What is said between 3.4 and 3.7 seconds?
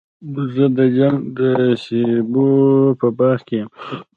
کي یم.